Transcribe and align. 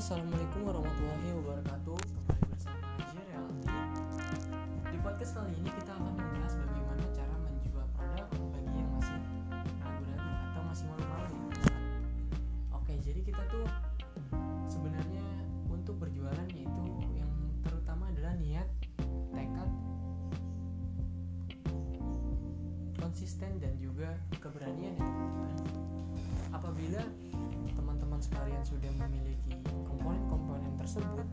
assalamualaikum 0.00 0.64
warahmatullahi 0.64 1.28
wabarakatuh. 1.44 1.98
Kembali 2.00 2.44
bersama 2.48 2.88
Aji. 3.04 3.20
Di 4.88 4.98
podcast 5.04 5.32
kali 5.36 5.52
ini 5.60 5.68
kita 5.76 5.92
akan 5.92 6.16
membahas 6.16 6.56
bagaimana 6.56 7.04
cara 7.12 7.34
menjual 7.36 7.84
produk 7.92 8.28
bagi 8.32 8.76
yang 8.80 8.90
masih 8.96 9.20
ragu-ragu 9.84 10.32
atau 10.40 10.62
masih 10.72 10.86
malu-malu. 10.88 11.36
Oke, 12.80 12.96
jadi 13.04 13.20
kita 13.20 13.44
tuh 13.52 13.68
sebenarnya 14.72 15.20
untuk 15.68 16.00
berjualan 16.00 16.48
yaitu 16.48 16.84
yang 17.12 17.28
terutama 17.60 18.08
adalah 18.08 18.32
niat, 18.40 18.72
tekad, 19.36 19.70
konsisten 22.96 23.52
dan 23.60 23.76
juga 23.76 24.16
keberanian 24.40 24.96
ya. 24.96 25.59
Tersebut, 30.90 31.28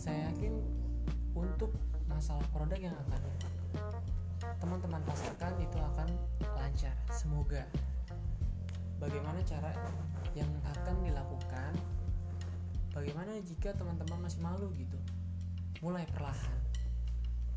saya 0.00 0.32
yakin 0.32 0.56
untuk 1.36 1.68
masalah 2.08 2.40
produk 2.48 2.80
yang 2.80 2.96
akan 2.96 3.20
teman-teman 4.56 5.04
pasarkan 5.04 5.52
itu 5.60 5.76
akan 5.76 6.08
lancar. 6.56 6.96
Semoga. 7.12 7.60
Bagaimana 8.96 9.36
cara 9.44 9.68
yang 10.32 10.48
akan 10.64 11.04
dilakukan? 11.04 11.76
Bagaimana 12.96 13.36
jika 13.44 13.76
teman-teman 13.76 14.24
masih 14.24 14.40
malu 14.40 14.72
gitu? 14.80 14.96
Mulai 15.84 16.08
perlahan. 16.16 16.56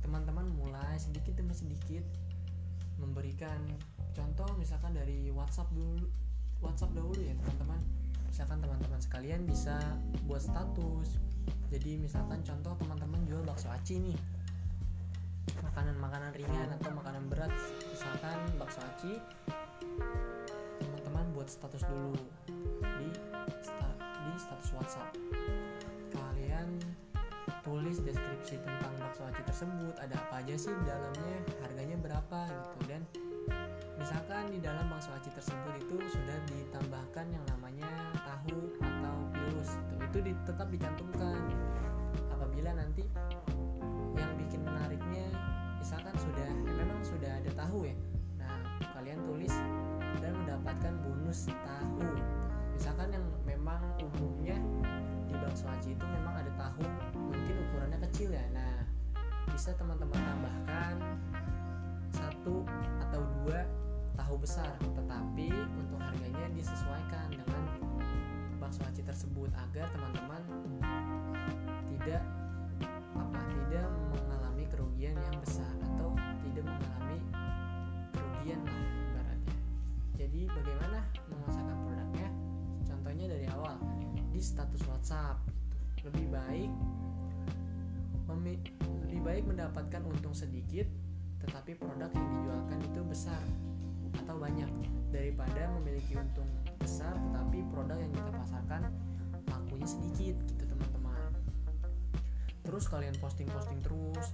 Teman-teman 0.00 0.56
mulai 0.56 0.96
sedikit 0.96 1.36
demi 1.36 1.52
sedikit 1.52 2.00
memberikan 2.96 3.60
contoh 4.16 4.48
misalkan 4.56 4.96
dari 4.96 5.28
WhatsApp 5.36 5.68
dulu 5.76 6.08
WhatsApp 6.64 6.96
dahulu 6.96 7.20
ya 7.20 7.36
teman-teman 7.36 7.91
sekalian 9.12 9.44
bisa 9.44 9.76
buat 10.24 10.40
status. 10.40 11.20
Jadi 11.68 12.00
misalkan 12.00 12.40
contoh 12.40 12.72
teman-teman 12.80 13.20
jual 13.28 13.44
bakso 13.44 13.68
aci 13.68 14.00
nih. 14.00 14.16
Makanan-makanan 15.60 16.32
ringan 16.32 16.72
atau 16.80 16.96
makanan 16.96 17.28
berat. 17.28 17.52
Misalkan 17.92 18.40
bakso 18.56 18.80
aci 18.80 19.20
teman-teman 20.80 21.28
buat 21.36 21.44
status 21.44 21.84
dulu 21.84 22.16
di 22.80 23.08
sta- 23.60 24.00
di 24.00 24.32
status 24.40 24.80
WhatsApp. 24.80 25.12
Kalian 26.16 26.80
tulis 27.68 28.00
deskripsi 28.00 28.64
tentang 28.64 28.96
bakso 28.96 29.28
aci 29.28 29.44
tersebut 29.44 29.92
ada 30.00 30.16
apa 30.16 30.40
aja 30.40 30.56
sih 30.56 30.72
di 30.72 30.84
dalamnya 30.88 31.36
harganya 31.60 32.00
berapa 32.00 32.48
gitu. 32.48 32.78
Dan 32.88 33.04
misalkan 34.02 34.50
di 34.50 34.58
dalam 34.58 34.90
bakso 34.90 35.14
aci 35.14 35.30
tersebut 35.30 35.78
itu 35.78 35.94
sudah 36.10 36.34
ditambahkan 36.50 37.22
yang 37.30 37.44
namanya 37.54 37.86
tahu 38.26 38.74
atau 38.82 39.14
pilus. 39.30 39.78
Itu 39.78 39.94
itu 40.02 40.18
di- 40.26 40.42
tetap 40.42 40.66
dicantumkan. 40.74 41.38
Apabila 42.34 42.74
nanti 42.74 43.06
yang 44.18 44.34
bikin 44.34 44.66
menariknya 44.66 45.30
misalkan 45.78 46.18
sudah 46.18 46.50
eh, 46.50 46.74
memang 46.82 46.98
sudah 47.06 47.30
ada 47.30 47.50
tahu 47.54 47.86
ya. 47.86 47.94
Nah 48.42 48.58
kalian 48.90 49.22
tulis 49.22 49.54
dan 50.18 50.34
mendapatkan 50.34 50.94
bonus 51.06 51.46
tahu. 51.62 52.02
Misalkan 52.74 53.14
yang 53.14 53.26
memang 53.46 53.78
umumnya 54.02 54.58
di 55.30 55.34
bakso 55.38 55.70
aci 55.70 55.94
itu 55.94 56.02
memang 56.02 56.42
ada 56.42 56.50
tahu 56.58 56.82
mungkin 57.14 57.54
ukurannya 57.70 58.02
kecil 58.10 58.34
ya. 58.34 58.42
Nah 58.50 58.82
bisa 59.46 59.70
teman-teman 59.78 60.18
besar 64.42 64.74
tetapi 64.82 65.54
untuk 65.78 66.02
harganya 66.02 66.50
disesuaikan 66.50 67.30
dengan 67.30 67.62
bakso 68.58 68.82
aci 68.82 69.06
tersebut 69.06 69.46
agar 69.54 69.86
teman-teman 69.94 70.42
tidak 71.94 72.26
apa 73.14 73.38
tidak 73.38 73.86
mengalami 74.10 74.66
kerugian 74.66 75.14
yang 75.14 75.36
besar 75.38 75.70
atau 75.94 76.10
tidak 76.42 76.66
mengalami 76.66 77.18
kerugian 78.10 78.60
lah 78.66 78.82
ibaratnya. 78.82 79.56
Jadi 80.18 80.40
bagaimana 80.50 80.98
memasarkan 81.30 81.76
produknya? 81.86 82.28
Contohnya 82.82 83.26
dari 83.30 83.46
awal 83.46 83.78
di 84.34 84.40
status 84.42 84.82
WhatsApp. 84.90 85.38
Lebih 86.02 86.34
baik 86.34 86.72
lebih 89.06 89.20
baik 89.22 89.44
mendapatkan 89.44 90.02
untung 90.02 90.34
sedikit 90.34 90.88
tetapi 91.46 91.78
produk 91.78 92.10
yang 92.10 92.26
dijualkan 92.26 92.78
itu 92.80 93.00
besar 93.06 93.44
atau 94.22 94.38
banyak 94.38 94.70
daripada 95.12 95.68
memiliki 95.78 96.16
untung 96.16 96.48
besar 96.78 97.12
tetapi 97.12 97.62
produk 97.70 97.98
yang 97.98 98.12
kita 98.14 98.30
pasarkan 98.32 98.82
lakunya 99.50 99.86
sedikit 99.86 100.36
gitu 100.48 100.64
teman-teman. 100.64 101.30
Terus 102.62 102.84
kalian 102.88 103.14
posting-posting 103.18 103.82
terus. 103.82 104.32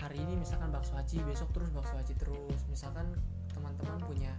Hari 0.00 0.16
ini 0.16 0.40
misalkan 0.40 0.72
bakso 0.72 0.96
aci 0.96 1.20
besok 1.24 1.52
terus 1.52 1.68
bakso 1.72 1.96
aci 1.96 2.14
terus. 2.16 2.60
Misalkan 2.70 3.10
teman-teman 3.52 4.00
punya 4.04 4.32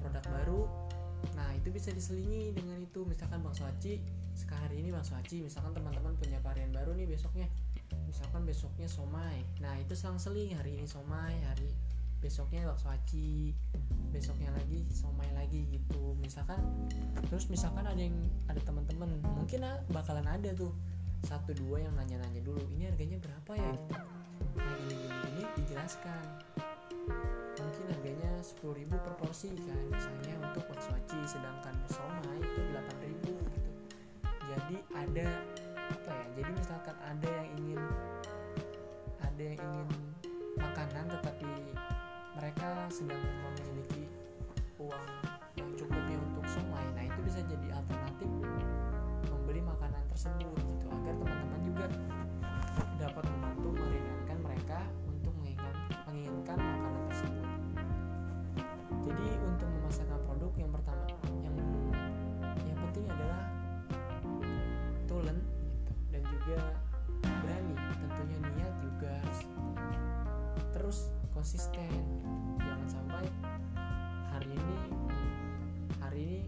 produk 0.00 0.24
baru 0.30 0.62
nah 1.34 1.50
itu 1.50 1.74
bisa 1.74 1.90
diselingi 1.90 2.54
dengan 2.54 2.78
itu. 2.78 3.02
Misalkan 3.04 3.42
bakso 3.42 3.66
aci 3.66 4.00
sekarang 4.38 4.70
hari 4.70 4.86
ini 4.86 4.94
bakso 4.94 5.18
aci 5.18 5.42
misalkan 5.42 5.74
teman-teman 5.74 6.14
punya 6.16 6.38
varian 6.40 6.70
baru 6.70 6.94
nih 6.94 7.06
besoknya. 7.06 7.46
Misalkan 8.06 8.46
besoknya 8.48 8.88
somai 8.88 9.44
nah 9.60 9.74
itu 9.76 9.92
selang-seling 9.92 10.54
hari 10.56 10.78
ini 10.78 10.86
somai 10.86 11.34
hari 11.44 11.70
besoknya 12.18 12.66
bakso 12.66 12.90
aci 12.90 13.54
besoknya 14.10 14.50
lagi 14.54 14.82
somai 14.90 15.28
lagi 15.36 15.68
gitu. 15.70 16.16
Misalkan 16.18 16.58
terus 17.28 17.46
misalkan 17.52 17.86
ada 17.86 18.00
yang 18.00 18.16
ada 18.50 18.58
teman-teman 18.64 19.20
mungkin 19.22 19.62
bakalan 19.90 20.26
ada 20.26 20.50
tuh. 20.54 20.74
Satu 21.26 21.50
dua 21.50 21.82
yang 21.82 21.98
nanya-nanya 21.98 22.38
dulu 22.46 22.62
ini 22.70 22.86
harganya 22.86 23.18
berapa 23.18 23.52
ya? 23.58 23.74
Gitu 23.74 24.18
nah 24.54 24.74
gini 24.86 24.94
gini 24.94 25.16
gini 25.22 25.42
dijelaskan. 25.58 26.24
Mungkin 27.58 27.84
harganya 27.90 28.32
10.000 28.38 28.86
per 28.86 29.14
porsi 29.18 29.50
kan 29.66 29.82
misalnya 29.90 30.34
untuk 30.46 30.64
bakso 30.70 30.94
aci 30.94 31.18
sedangkan 31.26 31.74
somai 31.90 32.38
itu 32.38 32.60
8.000 32.70 33.34
gitu. 33.34 33.70
Jadi 34.46 34.76
ada 34.94 35.28
apa 35.88 36.10
ya 36.12 36.26
jadi 36.38 36.50
misalkan 36.54 36.96
ada 37.02 37.28
yang 37.28 37.48
ingin 37.58 37.80
ada 39.18 39.42
yang 39.42 39.58
ingin 39.58 39.88
makanan 40.60 41.04
tetapi 41.18 41.48
sedang 42.88 43.20
memiliki 43.20 44.08
uang 44.80 45.06
yang 45.60 45.68
cukupnya 45.76 46.16
untuk 46.16 46.44
somai 46.48 46.88
nah 46.96 47.04
itu 47.04 47.20
bisa 47.20 47.44
jadi 47.44 47.76
alternatif 47.76 48.30
membeli 49.28 49.60
makanan 49.60 50.00
tersebut 50.08 50.56
gitu 50.56 50.86
agar 50.88 51.14
teman-teman 51.20 51.60
juga 51.68 51.84
konsisten. 71.38 71.86
Jangan 72.58 72.88
sampai 72.90 73.30
hari 74.26 74.58
ini 74.58 74.76
hari 76.02 76.18
ini 76.18 76.40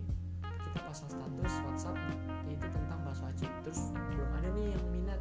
kita 0.42 0.82
pasang 0.82 1.06
status 1.06 1.54
WhatsApp 1.62 1.94
itu 2.50 2.66
tentang 2.66 2.98
bakso 3.06 3.22
aci 3.30 3.46
terus 3.62 3.94
belum 3.94 4.30
ada 4.42 4.50
nih 4.50 4.74
yang 4.74 4.86
minat. 4.90 5.20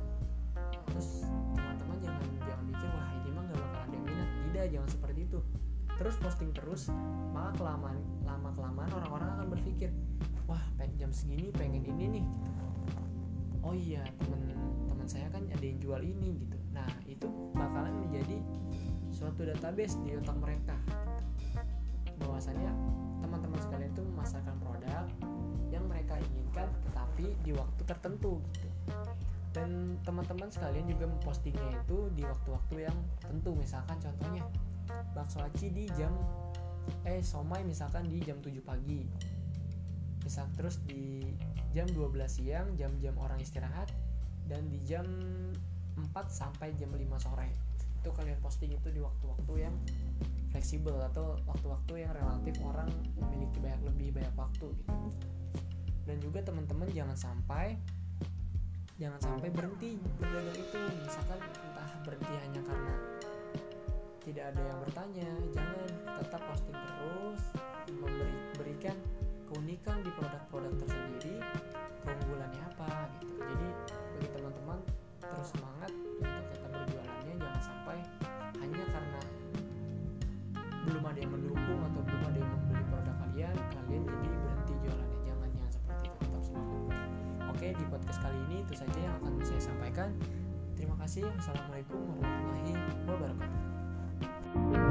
Terus 0.90 1.30
teman-teman 1.54 2.02
jangan 2.02 2.26
jangan 2.50 2.66
mikir 2.66 2.90
wah 2.98 3.10
ini 3.14 3.30
mah 3.30 3.44
gak 3.46 3.62
bakal 3.62 3.80
ada 3.86 3.94
yang 3.94 4.06
minat. 4.10 4.30
Tidak 4.42 4.66
jangan 4.74 4.90
seperti 4.90 5.20
itu. 5.30 5.40
Terus 6.02 6.16
posting 6.18 6.50
terus 6.50 6.82
maka 7.30 7.52
kelamaan 7.62 8.02
lama 8.26 8.50
kelamaan 8.58 8.90
orang-orang 8.90 9.30
akan 9.38 9.48
berpikir 9.54 9.94
wah 10.50 10.66
pengen 10.82 10.98
jam 10.98 11.12
segini 11.14 11.54
pengen 11.54 11.86
ini 11.86 12.18
nih. 12.18 12.26
Oh 13.62 13.78
iya 13.78 14.02
teman 14.18 14.50
teman 14.90 15.06
saya 15.06 15.30
kan 15.30 15.46
ada 15.46 15.62
yang 15.62 15.78
jual 15.78 16.02
ini 16.02 16.42
gitu 16.42 16.58
nah 16.80 16.92
itu 17.04 17.28
bakalan 17.52 17.92
menjadi 18.08 18.40
suatu 19.12 19.44
database 19.44 20.00
di 20.08 20.16
otak 20.16 20.38
mereka. 20.40 20.76
Bahwasannya 22.24 22.72
teman-teman 23.20 23.60
sekalian 23.60 23.92
itu 23.92 24.04
memasarkan 24.16 24.56
produk 24.64 25.06
yang 25.70 25.84
mereka 25.92 26.16
inginkan 26.16 26.72
tetapi 26.88 27.36
di 27.44 27.52
waktu 27.52 27.82
tertentu 27.84 28.40
gitu. 28.56 28.70
Dan 29.50 29.98
teman-teman 30.06 30.48
sekalian 30.48 30.86
juga 30.86 31.10
mempostingnya 31.10 31.84
itu 31.84 32.08
di 32.14 32.24
waktu-waktu 32.24 32.86
yang 32.88 32.98
tentu. 33.20 33.52
Misalkan 33.58 33.98
contohnya 34.00 34.46
bakso 35.12 35.42
aci 35.42 35.74
di 35.74 35.90
jam 35.98 36.14
eh 37.06 37.22
somai 37.22 37.62
misalkan 37.66 38.08
di 38.08 38.22
jam 38.22 38.38
7 38.40 38.62
pagi. 38.62 39.04
Misal 40.24 40.46
terus 40.54 40.80
di 40.86 41.26
jam 41.74 41.90
12 41.90 42.14
siang 42.30 42.68
jam-jam 42.78 43.14
orang 43.18 43.42
istirahat 43.42 43.90
dan 44.50 44.66
di 44.70 44.82
jam 44.86 45.06
4 46.00 46.16
sampai 46.32 46.72
jam 46.80 46.92
5 46.92 47.04
sore. 47.20 47.50
Itu 48.00 48.16
kalian 48.16 48.40
posting 48.40 48.72
itu 48.72 48.88
di 48.90 49.04
waktu-waktu 49.04 49.54
yang 49.60 49.76
fleksibel 50.50 50.98
atau 51.14 51.38
waktu-waktu 51.46 52.08
yang 52.08 52.12
relatif 52.16 52.56
orang 52.66 52.90
memiliki 53.20 53.58
banyak 53.62 53.82
lebih 53.86 54.08
banyak 54.16 54.36
waktu 54.40 54.68
gitu. 54.72 54.96
Dan 56.08 56.18
juga 56.24 56.40
teman-teman 56.42 56.90
jangan 56.90 57.18
sampai 57.18 57.78
jangan 59.00 59.20
sampai 59.22 59.50
berhenti 59.54 59.96
berdagang 60.18 60.58
itu. 60.58 60.78
Misalkan 61.06 61.40
entah 61.44 61.92
berhenti 62.04 62.34
hanya 62.44 62.62
karena 62.66 62.96
tidak 64.26 64.46
ada 64.54 64.62
yang 64.62 64.78
bertanya 64.84 65.30
Ya, 87.70 87.78
di 87.78 87.86
podcast 87.86 88.18
kali 88.26 88.34
ini 88.50 88.66
itu 88.66 88.74
saja 88.74 88.98
yang 88.98 89.14
akan 89.22 89.46
saya 89.46 89.62
sampaikan. 89.62 90.10
Terima 90.74 90.98
kasih. 91.06 91.30
assalamualaikum 91.38 92.02
warahmatullahi 92.18 92.74
wabarakatuh. 93.06 94.89